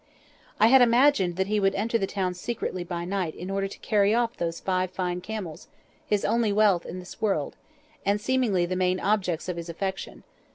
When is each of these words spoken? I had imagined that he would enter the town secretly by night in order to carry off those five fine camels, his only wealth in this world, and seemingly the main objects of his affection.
I 0.59 0.65
had 0.65 0.81
imagined 0.81 1.35
that 1.35 1.45
he 1.45 1.59
would 1.59 1.75
enter 1.75 1.99
the 1.99 2.07
town 2.07 2.33
secretly 2.33 2.83
by 2.83 3.05
night 3.05 3.35
in 3.35 3.51
order 3.51 3.67
to 3.67 3.77
carry 3.81 4.15
off 4.15 4.35
those 4.35 4.59
five 4.59 4.89
fine 4.89 5.21
camels, 5.21 5.67
his 6.07 6.25
only 6.25 6.51
wealth 6.51 6.87
in 6.87 6.97
this 6.97 7.21
world, 7.21 7.55
and 8.03 8.19
seemingly 8.19 8.65
the 8.65 8.75
main 8.75 8.99
objects 8.99 9.47
of 9.47 9.57
his 9.57 9.69
affection. 9.69 10.23